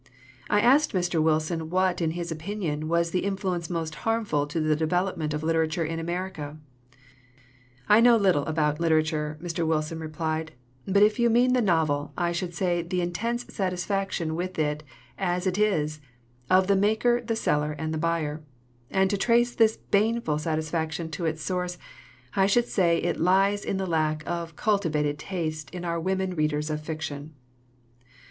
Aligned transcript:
I 0.49 0.61
asked 0.61 0.93
Mr. 0.93 1.21
Wilson 1.21 1.69
what, 1.69 2.01
in 2.01 2.09
his 2.17 2.31
opinion, 2.31 2.87
was 2.87 3.11
the 3.11 3.19
influence 3.23 3.69
most 3.69 3.93
harmful 4.01 4.47
to 4.47 4.59
the 4.59 4.75
development 4.75 5.31
of 5.31 5.43
literature 5.43 5.85
in 5.85 5.99
America. 5.99 6.57
"I 7.87 7.99
know 8.01 8.17
little 8.17 8.43
about 8.47 8.79
literature," 8.79 9.37
Mr. 9.39 9.63
Wilson 9.63 9.99
101 9.99 10.05
LITERATURE 10.07 10.53
IN 10.53 10.53
THE 10.55 10.57
MAKING 10.57 10.57
replied, 10.81 10.93
"but 11.03 11.05
if 11.05 11.19
you 11.19 11.29
mean 11.29 11.53
the 11.53 11.61
novel, 11.61 12.13
I 12.17 12.31
should 12.31 12.55
say 12.55 12.81
the 12.81 13.01
intense 13.01 13.45
satisfaction 13.53 14.33
with 14.35 14.57
it 14.57 14.81
as 15.19 15.45
it 15.45 15.59
is, 15.59 16.01
of 16.49 16.65
the 16.65 16.75
maker, 16.75 17.21
the 17.21 17.35
seller, 17.35 17.73
and 17.73 17.93
the 17.93 17.99
buyer. 17.99 18.41
And 18.89 19.07
to 19.11 19.17
trace 19.19 19.53
this 19.53 19.77
baneful 19.77 20.39
satisfaction 20.39 21.11
to 21.11 21.25
its 21.27 21.43
source, 21.43 21.77
I 22.35 22.47
should 22.47 22.65
say 22.65 22.97
it 22.97 23.19
lies 23.19 23.63
in 23.63 23.77
the 23.77 23.85
lack 23.85 24.23
of 24.25 24.49
a 24.49 24.53
cultivated 24.53 25.19
taste 25.19 25.69
in 25.69 25.85
our 25.85 25.99
women 25.99 26.31
readers 26.33 26.71
of 26.71 26.81
fiction. 26.81 27.35